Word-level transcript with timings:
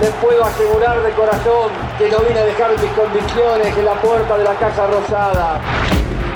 les 0.00 0.10
puedo 0.14 0.44
asegurar 0.44 1.02
de 1.02 1.10
corazón 1.12 1.70
que 1.98 2.08
no 2.08 2.20
vine 2.20 2.40
a 2.40 2.44
dejar 2.44 2.70
mis 2.70 2.90
convicciones 2.92 3.76
en 3.76 3.84
la 3.84 4.00
puerta 4.00 4.38
de 4.38 4.44
la 4.44 4.54
Casa 4.54 4.86
Rosada. 4.86 5.60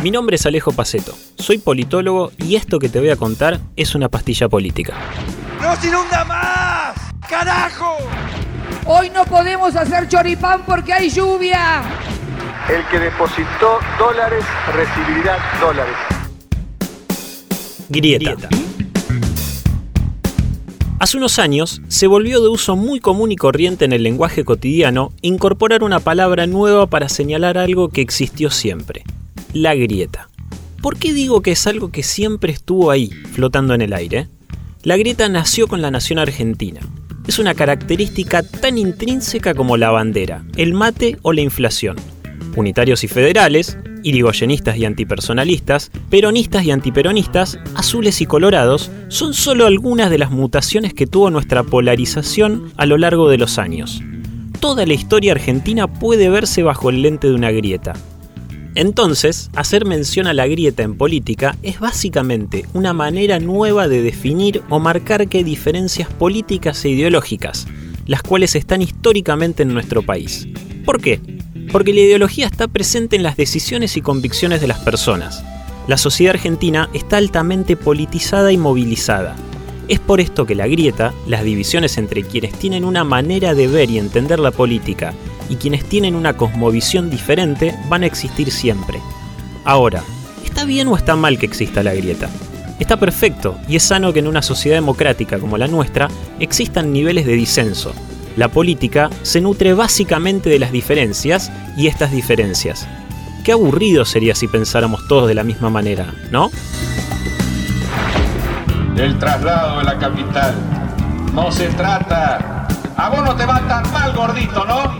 Mi 0.02 0.10
nombre 0.10 0.36
es 0.36 0.44
Alejo 0.44 0.72
Paceto, 0.72 1.14
soy 1.38 1.58
politólogo 1.58 2.30
y 2.36 2.56
esto 2.56 2.78
que 2.78 2.90
te 2.90 3.00
voy 3.00 3.08
a 3.08 3.16
contar 3.16 3.60
es 3.76 3.94
una 3.94 4.10
pastilla 4.10 4.48
política. 4.48 4.92
¡No 5.62 5.74
se 5.76 5.88
inunda 5.88 6.24
más! 6.26 6.94
¡Carajo! 7.28 7.96
Hoy 8.84 9.08
no 9.08 9.24
podemos 9.24 9.74
hacer 9.74 10.08
choripán 10.08 10.62
porque 10.66 10.92
hay 10.92 11.08
lluvia. 11.08 11.82
El 12.68 12.86
que 12.88 12.98
depositó 12.98 13.78
dólares 13.98 14.44
recibirá 14.74 15.38
dólares. 15.58 15.96
Grieta. 17.88 18.48
Hace 21.04 21.18
unos 21.18 21.38
años 21.38 21.82
se 21.88 22.06
volvió 22.06 22.40
de 22.40 22.48
uso 22.48 22.76
muy 22.76 22.98
común 22.98 23.30
y 23.30 23.36
corriente 23.36 23.84
en 23.84 23.92
el 23.92 24.02
lenguaje 24.02 24.42
cotidiano 24.42 25.12
incorporar 25.20 25.84
una 25.84 26.00
palabra 26.00 26.46
nueva 26.46 26.86
para 26.86 27.10
señalar 27.10 27.58
algo 27.58 27.90
que 27.90 28.00
existió 28.00 28.48
siempre, 28.48 29.04
la 29.52 29.74
grieta. 29.74 30.30
¿Por 30.80 30.96
qué 30.96 31.12
digo 31.12 31.42
que 31.42 31.50
es 31.50 31.66
algo 31.66 31.90
que 31.90 32.02
siempre 32.02 32.54
estuvo 32.54 32.90
ahí, 32.90 33.10
flotando 33.34 33.74
en 33.74 33.82
el 33.82 33.92
aire? 33.92 34.30
La 34.82 34.96
grieta 34.96 35.28
nació 35.28 35.68
con 35.68 35.82
la 35.82 35.90
nación 35.90 36.18
argentina. 36.18 36.80
Es 37.28 37.38
una 37.38 37.52
característica 37.52 38.42
tan 38.42 38.78
intrínseca 38.78 39.52
como 39.52 39.76
la 39.76 39.90
bandera, 39.90 40.46
el 40.56 40.72
mate 40.72 41.18
o 41.20 41.34
la 41.34 41.42
inflación. 41.42 41.96
Unitarios 42.56 43.04
y 43.04 43.08
federales, 43.08 43.76
irigoyenistas 44.04 44.76
y 44.76 44.84
antipersonalistas, 44.84 45.90
peronistas 46.10 46.64
y 46.64 46.70
antiperonistas, 46.70 47.58
azules 47.74 48.20
y 48.20 48.26
colorados, 48.26 48.90
son 49.08 49.34
solo 49.34 49.66
algunas 49.66 50.10
de 50.10 50.18
las 50.18 50.30
mutaciones 50.30 50.94
que 50.94 51.06
tuvo 51.06 51.30
nuestra 51.30 51.64
polarización 51.64 52.72
a 52.76 52.86
lo 52.86 52.98
largo 52.98 53.28
de 53.28 53.38
los 53.38 53.58
años. 53.58 54.02
Toda 54.60 54.86
la 54.86 54.94
historia 54.94 55.32
argentina 55.32 55.88
puede 55.88 56.28
verse 56.28 56.62
bajo 56.62 56.90
el 56.90 57.02
lente 57.02 57.26
de 57.26 57.34
una 57.34 57.50
grieta. 57.50 57.94
Entonces, 58.76 59.50
hacer 59.54 59.84
mención 59.84 60.26
a 60.26 60.34
la 60.34 60.46
grieta 60.46 60.82
en 60.82 60.96
política 60.96 61.56
es 61.62 61.78
básicamente 61.78 62.64
una 62.74 62.92
manera 62.92 63.38
nueva 63.38 63.88
de 63.88 64.02
definir 64.02 64.62
o 64.68 64.80
marcar 64.80 65.28
qué 65.28 65.44
diferencias 65.44 66.08
políticas 66.08 66.84
e 66.84 66.90
ideológicas, 66.90 67.66
las 68.06 68.22
cuales 68.22 68.56
están 68.56 68.82
históricamente 68.82 69.62
en 69.62 69.72
nuestro 69.72 70.02
país. 70.02 70.48
¿Por 70.84 71.00
qué? 71.00 71.33
Porque 71.74 71.92
la 71.92 72.02
ideología 72.02 72.46
está 72.46 72.68
presente 72.68 73.16
en 73.16 73.24
las 73.24 73.36
decisiones 73.36 73.96
y 73.96 74.00
convicciones 74.00 74.60
de 74.60 74.68
las 74.68 74.78
personas. 74.78 75.42
La 75.88 75.98
sociedad 75.98 76.36
argentina 76.36 76.88
está 76.94 77.16
altamente 77.16 77.76
politizada 77.76 78.52
y 78.52 78.56
movilizada. 78.56 79.34
Es 79.88 79.98
por 79.98 80.20
esto 80.20 80.46
que 80.46 80.54
la 80.54 80.68
grieta, 80.68 81.12
las 81.26 81.42
divisiones 81.42 81.98
entre 81.98 82.22
quienes 82.22 82.52
tienen 82.52 82.84
una 82.84 83.02
manera 83.02 83.54
de 83.54 83.66
ver 83.66 83.90
y 83.90 83.98
entender 83.98 84.38
la 84.38 84.52
política 84.52 85.14
y 85.48 85.56
quienes 85.56 85.84
tienen 85.84 86.14
una 86.14 86.36
cosmovisión 86.36 87.10
diferente 87.10 87.74
van 87.88 88.04
a 88.04 88.06
existir 88.06 88.52
siempre. 88.52 89.00
Ahora, 89.64 90.04
¿está 90.44 90.64
bien 90.64 90.86
o 90.86 90.96
está 90.96 91.16
mal 91.16 91.40
que 91.40 91.46
exista 91.46 91.82
la 91.82 91.92
grieta? 91.92 92.30
Está 92.78 93.00
perfecto 93.00 93.58
y 93.66 93.74
es 93.74 93.82
sano 93.82 94.12
que 94.12 94.20
en 94.20 94.28
una 94.28 94.42
sociedad 94.42 94.76
democrática 94.76 95.40
como 95.40 95.58
la 95.58 95.66
nuestra 95.66 96.08
existan 96.38 96.92
niveles 96.92 97.26
de 97.26 97.32
disenso. 97.32 97.92
La 98.36 98.48
política 98.48 99.10
se 99.22 99.40
nutre 99.40 99.74
básicamente 99.74 100.50
de 100.50 100.58
las 100.58 100.72
diferencias 100.72 101.52
y 101.76 101.86
estas 101.86 102.10
diferencias. 102.10 102.88
Qué 103.44 103.52
aburrido 103.52 104.04
sería 104.04 104.34
si 104.34 104.48
pensáramos 104.48 105.06
todos 105.06 105.28
de 105.28 105.34
la 105.34 105.44
misma 105.44 105.70
manera, 105.70 106.12
¿no? 106.30 106.50
El 108.96 109.18
traslado 109.18 109.78
de 109.78 109.84
la 109.84 109.98
capital. 109.98 110.54
No 111.32 111.52
se 111.52 111.68
trata. 111.68 112.66
A 112.96 113.08
vos 113.10 113.24
no 113.24 113.36
te 113.36 113.44
va 113.44 113.60
tan 113.68 113.92
mal, 113.92 114.12
gordito, 114.14 114.64
¿no? 114.64 114.96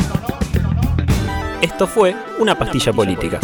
Esto 1.61 1.87
fue 1.87 2.15
Una 2.39 2.57
pastilla 2.57 2.93
política. 2.93 3.41